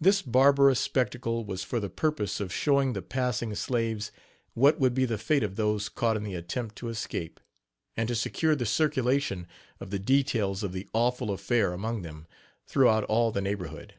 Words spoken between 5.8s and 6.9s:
caught in the attempt to